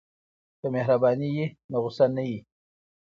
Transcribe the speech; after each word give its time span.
که 0.59 0.67
مهرباني 0.75 1.27
وي 1.35 1.45
نو 1.69 1.77
غوسه 1.83 2.05
نه 2.15 2.23
وي. 2.27 2.39